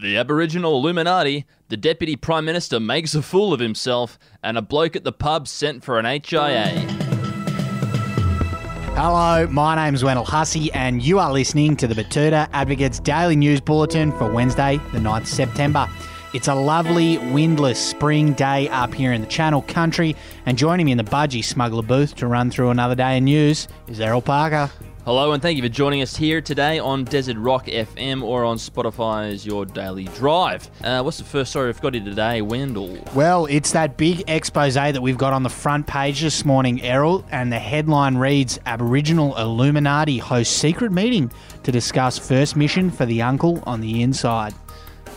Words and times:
The 0.00 0.16
Aboriginal 0.16 0.78
Illuminati, 0.78 1.44
the 1.68 1.76
Deputy 1.76 2.16
Prime 2.16 2.46
Minister 2.46 2.80
makes 2.80 3.14
a 3.14 3.20
fool 3.20 3.52
of 3.52 3.60
himself, 3.60 4.18
and 4.42 4.56
a 4.56 4.62
bloke 4.62 4.96
at 4.96 5.04
the 5.04 5.12
pub 5.12 5.46
sent 5.46 5.84
for 5.84 5.98
an 5.98 6.06
HIA. 6.06 6.80
Hello, 8.94 9.46
my 9.48 9.74
name's 9.76 10.02
Wendell 10.02 10.24
Hussey, 10.24 10.72
and 10.72 11.02
you 11.02 11.18
are 11.18 11.30
listening 11.30 11.76
to 11.76 11.86
the 11.86 11.94
Betoota 11.94 12.48
Advocate's 12.52 13.00
Daily 13.00 13.36
News 13.36 13.60
Bulletin 13.60 14.12
for 14.12 14.30
Wednesday, 14.30 14.78
the 14.92 14.98
9th 14.98 15.26
September. 15.26 15.86
It's 16.32 16.48
a 16.48 16.54
lovely, 16.54 17.18
windless 17.18 17.78
spring 17.78 18.32
day 18.32 18.66
up 18.70 18.94
here 18.94 19.12
in 19.12 19.20
the 19.20 19.26
Channel 19.26 19.60
Country, 19.60 20.16
and 20.46 20.56
joining 20.56 20.86
me 20.86 20.92
in 20.92 20.96
the 20.96 21.04
Budgie 21.04 21.44
Smuggler 21.44 21.82
booth 21.82 22.16
to 22.16 22.26
run 22.26 22.50
through 22.50 22.70
another 22.70 22.94
day 22.94 23.18
of 23.18 23.24
news 23.24 23.68
is 23.86 24.00
Errol 24.00 24.22
Parker. 24.22 24.70
Hello, 25.04 25.32
and 25.32 25.42
thank 25.42 25.58
you 25.58 25.62
for 25.62 25.68
joining 25.68 26.00
us 26.00 26.16
here 26.16 26.40
today 26.40 26.78
on 26.78 27.04
Desert 27.04 27.36
Rock 27.36 27.66
FM 27.66 28.22
or 28.22 28.46
on 28.46 28.56
Spotify's 28.56 29.44
Your 29.44 29.66
Daily 29.66 30.04
Drive. 30.04 30.70
Uh, 30.82 31.02
what's 31.02 31.18
the 31.18 31.24
first 31.24 31.50
story 31.50 31.66
we've 31.66 31.80
got 31.82 31.92
here 31.92 32.02
today, 32.02 32.40
Wendell? 32.40 32.96
Well, 33.14 33.44
it's 33.44 33.72
that 33.72 33.98
big 33.98 34.24
expose 34.26 34.72
that 34.72 35.02
we've 35.02 35.18
got 35.18 35.34
on 35.34 35.42
the 35.42 35.50
front 35.50 35.86
page 35.86 36.22
this 36.22 36.46
morning, 36.46 36.80
Errol, 36.80 37.26
and 37.30 37.52
the 37.52 37.58
headline 37.58 38.16
reads 38.16 38.58
Aboriginal 38.64 39.36
Illuminati 39.36 40.16
hosts 40.16 40.56
secret 40.56 40.92
meeting 40.92 41.30
to 41.64 41.70
discuss 41.70 42.16
first 42.16 42.56
mission 42.56 42.90
for 42.90 43.04
the 43.04 43.20
uncle 43.20 43.62
on 43.66 43.82
the 43.82 44.02
inside. 44.02 44.54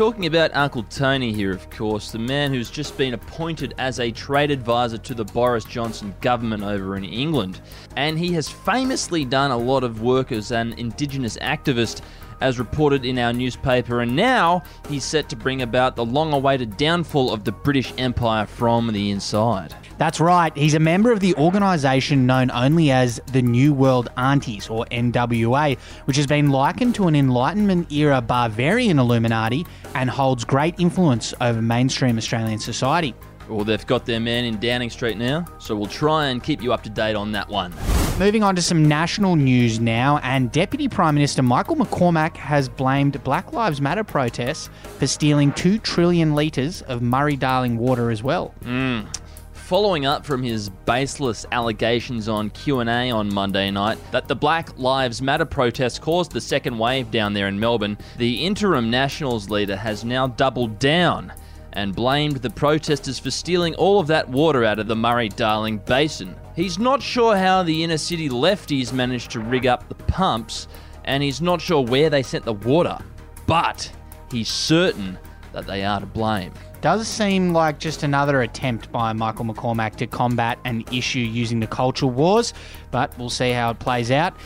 Talking 0.00 0.24
about 0.24 0.56
Uncle 0.56 0.84
Tony 0.84 1.30
here, 1.30 1.50
of 1.50 1.68
course, 1.68 2.10
the 2.10 2.18
man 2.18 2.54
who's 2.54 2.70
just 2.70 2.96
been 2.96 3.12
appointed 3.12 3.74
as 3.76 4.00
a 4.00 4.10
trade 4.10 4.50
advisor 4.50 4.96
to 4.96 5.12
the 5.12 5.26
Boris 5.26 5.62
Johnson 5.62 6.14
government 6.22 6.62
over 6.62 6.96
in 6.96 7.04
England. 7.04 7.60
And 7.96 8.18
he 8.18 8.32
has 8.32 8.48
famously 8.48 9.26
done 9.26 9.50
a 9.50 9.58
lot 9.58 9.84
of 9.84 10.00
work 10.00 10.32
as 10.32 10.52
an 10.52 10.72
Indigenous 10.78 11.36
activist, 11.42 12.00
as 12.40 12.58
reported 12.58 13.04
in 13.04 13.18
our 13.18 13.32
newspaper, 13.32 14.00
and 14.00 14.14
now 14.14 14.62
he's 14.88 15.04
set 15.04 15.28
to 15.28 15.36
bring 15.36 15.62
about 15.62 15.96
the 15.96 16.04
long 16.04 16.32
awaited 16.32 16.76
downfall 16.76 17.32
of 17.32 17.44
the 17.44 17.52
British 17.52 17.92
Empire 17.98 18.46
from 18.46 18.92
the 18.92 19.10
inside. 19.10 19.74
That's 19.98 20.18
right, 20.18 20.56
he's 20.56 20.74
a 20.74 20.80
member 20.80 21.12
of 21.12 21.20
the 21.20 21.34
organisation 21.34 22.26
known 22.26 22.50
only 22.50 22.90
as 22.90 23.20
the 23.32 23.42
New 23.42 23.74
World 23.74 24.08
Aunties, 24.16 24.68
or 24.68 24.86
NWA, 24.86 25.78
which 26.06 26.16
has 26.16 26.26
been 26.26 26.50
likened 26.50 26.94
to 26.94 27.06
an 27.06 27.14
Enlightenment 27.14 27.92
era 27.92 28.22
Bavarian 28.22 28.98
Illuminati 28.98 29.66
and 29.94 30.08
holds 30.08 30.44
great 30.44 30.74
influence 30.78 31.34
over 31.40 31.60
mainstream 31.60 32.16
Australian 32.16 32.58
society. 32.58 33.14
Well, 33.48 33.64
they've 33.64 33.86
got 33.86 34.06
their 34.06 34.20
man 34.20 34.44
in 34.44 34.58
Downing 34.58 34.90
Street 34.90 35.18
now, 35.18 35.44
so 35.58 35.76
we'll 35.76 35.86
try 35.86 36.28
and 36.28 36.42
keep 36.42 36.62
you 36.62 36.72
up 36.72 36.82
to 36.84 36.90
date 36.90 37.16
on 37.16 37.32
that 37.32 37.48
one. 37.48 37.74
Moving 38.18 38.42
on 38.42 38.54
to 38.56 38.62
some 38.62 38.86
national 38.86 39.36
news 39.36 39.80
now, 39.80 40.18
and 40.18 40.52
Deputy 40.52 40.88
Prime 40.88 41.14
Minister 41.14 41.42
Michael 41.42 41.74
McCormack 41.74 42.36
has 42.36 42.68
blamed 42.68 43.22
Black 43.24 43.54
Lives 43.54 43.80
Matter 43.80 44.04
protests 44.04 44.68
for 44.98 45.06
stealing 45.06 45.52
2 45.52 45.78
trillion 45.78 46.34
litres 46.34 46.82
of 46.82 47.00
Murray 47.00 47.36
Darling 47.36 47.78
water 47.78 48.10
as 48.10 48.22
well. 48.22 48.54
Mm. 48.62 49.06
Following 49.54 50.04
up 50.04 50.26
from 50.26 50.42
his 50.42 50.68
baseless 50.68 51.46
allegations 51.50 52.28
on 52.28 52.50
Q&A 52.50 53.10
on 53.10 53.32
Monday 53.32 53.70
night 53.70 53.98
that 54.10 54.28
the 54.28 54.36
Black 54.36 54.78
Lives 54.78 55.22
Matter 55.22 55.46
protests 55.46 55.98
caused 55.98 56.32
the 56.32 56.40
second 56.42 56.76
wave 56.76 57.10
down 57.10 57.32
there 57.32 57.48
in 57.48 57.58
Melbourne, 57.58 57.96
the 58.18 58.44
interim 58.44 58.90
Nationals 58.90 59.48
leader 59.48 59.76
has 59.76 60.04
now 60.04 60.26
doubled 60.26 60.78
down 60.78 61.32
and 61.72 61.94
blamed 61.94 62.36
the 62.38 62.50
protesters 62.50 63.18
for 63.18 63.30
stealing 63.30 63.74
all 63.76 64.00
of 64.00 64.08
that 64.08 64.28
water 64.28 64.64
out 64.64 64.78
of 64.78 64.88
the 64.88 64.96
Murray 64.96 65.28
Darling 65.28 65.78
Basin. 65.78 66.34
He's 66.60 66.78
not 66.78 67.02
sure 67.02 67.38
how 67.38 67.62
the 67.62 67.82
inner 67.82 67.96
city 67.96 68.28
lefties 68.28 68.92
managed 68.92 69.30
to 69.30 69.40
rig 69.40 69.66
up 69.66 69.88
the 69.88 69.94
pumps, 69.94 70.68
and 71.06 71.22
he's 71.22 71.40
not 71.40 71.58
sure 71.58 71.80
where 71.82 72.10
they 72.10 72.22
sent 72.22 72.44
the 72.44 72.52
water, 72.52 72.98
but 73.46 73.90
he's 74.30 74.50
certain 74.50 75.18
that 75.52 75.66
they 75.66 75.86
are 75.86 76.00
to 76.00 76.04
blame. 76.04 76.52
Does 76.82 77.08
seem 77.08 77.54
like 77.54 77.78
just 77.78 78.02
another 78.02 78.42
attempt 78.42 78.92
by 78.92 79.14
Michael 79.14 79.46
McCormack 79.46 79.96
to 79.96 80.06
combat 80.06 80.58
an 80.66 80.84
issue 80.92 81.20
using 81.20 81.60
the 81.60 81.66
cultural 81.66 82.10
wars, 82.10 82.52
but 82.90 83.18
we'll 83.18 83.30
see 83.30 83.52
how 83.52 83.70
it 83.70 83.78
plays 83.78 84.10
out. 84.10 84.36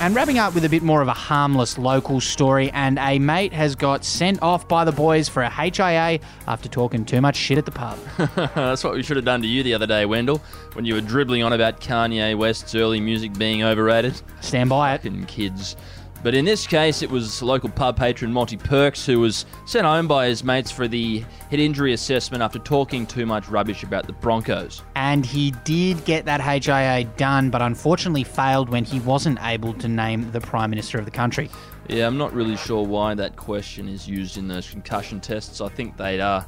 And 0.00 0.14
wrapping 0.14 0.38
up 0.38 0.54
with 0.54 0.64
a 0.66 0.68
bit 0.68 0.82
more 0.82 1.00
of 1.00 1.08
a 1.08 1.14
harmless 1.14 1.78
local 1.78 2.20
story, 2.20 2.70
and 2.72 2.98
a 2.98 3.18
mate 3.18 3.54
has 3.54 3.74
got 3.74 4.04
sent 4.04 4.42
off 4.42 4.68
by 4.68 4.84
the 4.84 4.92
boys 4.92 5.30
for 5.30 5.42
a 5.42 5.48
HIA 5.48 6.20
after 6.46 6.68
talking 6.68 7.06
too 7.06 7.22
much 7.22 7.36
shit 7.36 7.56
at 7.56 7.64
the 7.64 7.70
pub. 7.70 7.98
That's 8.54 8.84
what 8.84 8.94
we 8.94 9.02
should 9.02 9.16
have 9.16 9.24
done 9.24 9.40
to 9.40 9.48
you 9.48 9.62
the 9.62 9.72
other 9.72 9.86
day, 9.86 10.04
Wendell, 10.04 10.42
when 10.74 10.84
you 10.84 10.94
were 10.94 11.00
dribbling 11.00 11.42
on 11.42 11.54
about 11.54 11.80
Kanye 11.80 12.36
West's 12.36 12.74
early 12.74 13.00
music 13.00 13.32
being 13.38 13.62
overrated. 13.62 14.20
Stand 14.42 14.68
by 14.68 14.94
it. 14.94 14.98
Fucking 14.98 15.24
kids. 15.24 15.76
But 16.24 16.34
in 16.34 16.46
this 16.46 16.66
case, 16.66 17.02
it 17.02 17.10
was 17.10 17.42
local 17.42 17.68
pub 17.68 17.98
patron 17.98 18.32
Monty 18.32 18.56
Perks 18.56 19.04
who 19.04 19.20
was 19.20 19.44
sent 19.66 19.84
home 19.84 20.08
by 20.08 20.26
his 20.26 20.42
mates 20.42 20.70
for 20.70 20.88
the 20.88 21.18
head 21.50 21.60
injury 21.60 21.92
assessment 21.92 22.42
after 22.42 22.58
talking 22.58 23.06
too 23.06 23.26
much 23.26 23.46
rubbish 23.50 23.82
about 23.82 24.06
the 24.06 24.14
Broncos. 24.14 24.80
And 24.96 25.26
he 25.26 25.50
did 25.64 26.02
get 26.06 26.24
that 26.24 26.40
HIA 26.40 27.04
done, 27.18 27.50
but 27.50 27.60
unfortunately 27.60 28.24
failed 28.24 28.70
when 28.70 28.84
he 28.86 29.00
wasn't 29.00 29.38
able 29.42 29.74
to 29.74 29.86
name 29.86 30.32
the 30.32 30.40
Prime 30.40 30.70
Minister 30.70 30.98
of 30.98 31.04
the 31.04 31.10
country. 31.10 31.50
Yeah, 31.88 32.06
I'm 32.06 32.16
not 32.16 32.32
really 32.32 32.56
sure 32.56 32.82
why 32.82 33.12
that 33.16 33.36
question 33.36 33.86
is 33.86 34.08
used 34.08 34.38
in 34.38 34.48
those 34.48 34.70
concussion 34.70 35.20
tests. 35.20 35.60
I 35.60 35.68
think 35.68 35.98
they 35.98 36.22
uh, 36.22 36.40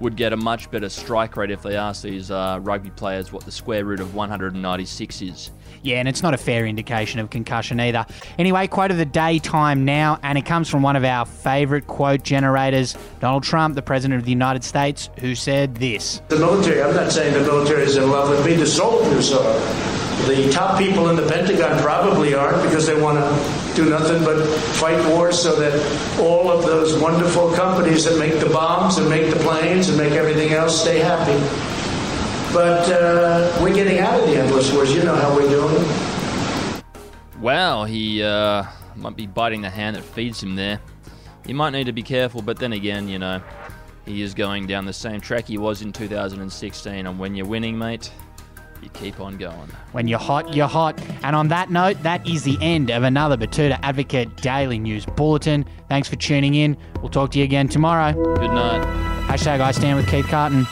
would 0.00 0.16
get 0.16 0.32
a 0.32 0.36
much 0.36 0.70
better 0.70 0.88
strike 0.88 1.36
rate 1.36 1.50
if 1.50 1.62
they 1.62 1.76
asked 1.76 2.02
these 2.02 2.30
uh, 2.30 2.58
rugby 2.62 2.90
players 2.90 3.32
what 3.32 3.44
the 3.44 3.52
square 3.52 3.84
root 3.84 4.00
of 4.00 4.14
196 4.14 5.22
is. 5.22 5.50
Yeah, 5.82 5.98
and 5.98 6.08
it's 6.08 6.22
not 6.22 6.34
a 6.34 6.38
fair 6.38 6.66
indication 6.66 7.20
of 7.20 7.30
concussion 7.30 7.80
either. 7.80 8.04
Anyway, 8.38 8.66
quote 8.66 8.90
of 8.90 8.96
the 8.96 9.04
day 9.04 9.38
time 9.38 9.84
now, 9.84 10.18
and 10.22 10.36
it 10.36 10.44
comes 10.44 10.68
from 10.68 10.82
one 10.82 10.96
of 10.96 11.04
our 11.04 11.24
favourite 11.24 11.86
quote 11.86 12.22
generators, 12.22 12.96
Donald 13.20 13.42
Trump, 13.42 13.74
the 13.74 13.82
President 13.82 14.18
of 14.18 14.24
the 14.24 14.32
United 14.32 14.64
States, 14.64 15.10
who 15.20 15.34
said 15.34 15.74
this 15.76 16.22
The 16.28 16.38
military, 16.38 16.82
I'm 16.82 16.94
not 16.94 17.12
saying 17.12 17.34
the 17.34 17.40
military 17.40 17.84
is 17.84 17.96
in 17.96 18.10
love 18.10 18.30
with 18.30 18.44
me, 18.44 18.54
the 18.54 18.66
soldiers 18.66 19.32
are. 19.32 19.89
The 20.26 20.50
top 20.50 20.78
people 20.78 21.08
in 21.08 21.16
the 21.16 21.26
Pentagon 21.26 21.78
probably 21.80 22.34
aren't 22.34 22.62
because 22.62 22.86
they 22.86 23.00
want 23.00 23.18
to 23.18 23.74
do 23.74 23.88
nothing 23.88 24.22
but 24.24 24.46
fight 24.76 25.04
wars 25.08 25.40
so 25.40 25.54
that 25.56 25.72
all 26.20 26.50
of 26.50 26.64
those 26.64 26.98
wonderful 27.00 27.52
companies 27.54 28.04
that 28.04 28.18
make 28.18 28.38
the 28.40 28.50
bombs 28.50 28.98
and 28.98 29.08
make 29.08 29.32
the 29.32 29.40
planes 29.40 29.88
and 29.88 29.98
make 29.98 30.12
everything 30.12 30.52
else 30.52 30.80
stay 30.80 30.98
happy. 30.98 31.38
But 32.52 32.90
uh, 32.90 33.58
we're 33.62 33.74
getting 33.74 33.98
out 33.98 34.20
of 34.20 34.26
the 34.26 34.36
endless 34.36 34.72
wars. 34.72 34.94
You 34.94 35.04
know 35.04 35.14
how 35.14 35.34
we're 35.34 35.48
doing. 35.48 35.84
Wow, 37.40 37.84
he 37.84 38.22
uh, 38.22 38.64
might 38.96 39.16
be 39.16 39.26
biting 39.26 39.62
the 39.62 39.70
hand 39.70 39.96
that 39.96 40.02
feeds 40.02 40.42
him 40.42 40.56
there. 40.56 40.80
He 41.46 41.52
might 41.52 41.70
need 41.70 41.84
to 41.84 41.92
be 41.92 42.02
careful, 42.02 42.42
but 42.42 42.58
then 42.58 42.72
again, 42.72 43.08
you 43.08 43.18
know, 43.18 43.42
he 44.04 44.22
is 44.22 44.34
going 44.34 44.66
down 44.66 44.84
the 44.84 44.92
same 44.92 45.20
track 45.20 45.46
he 45.46 45.58
was 45.58 45.80
in 45.82 45.92
2016, 45.92 47.06
and 47.06 47.18
when 47.18 47.34
you're 47.34 47.46
winning, 47.46 47.78
mate, 47.78 48.10
you 48.82 48.88
keep 48.90 49.20
on 49.20 49.36
going. 49.36 49.68
When 49.92 50.08
you're 50.08 50.18
hot, 50.18 50.54
you're 50.54 50.68
hot. 50.68 51.00
And 51.22 51.36
on 51.36 51.48
that 51.48 51.70
note, 51.70 52.02
that 52.02 52.26
is 52.28 52.44
the 52.44 52.58
end 52.60 52.90
of 52.90 53.02
another 53.02 53.36
Betoota 53.36 53.78
Advocate 53.82 54.36
Daily 54.36 54.78
News 54.78 55.06
Bulletin. 55.06 55.64
Thanks 55.88 56.08
for 56.08 56.16
tuning 56.16 56.54
in. 56.54 56.76
We'll 57.00 57.10
talk 57.10 57.30
to 57.32 57.38
you 57.38 57.44
again 57.44 57.68
tomorrow. 57.68 58.12
Good 58.12 58.50
night. 58.50 58.82
Hashtag 59.28 59.60
I 59.60 59.72
stand 59.72 59.96
with 59.96 60.08
Keith 60.08 60.26
Carton. 60.26 60.66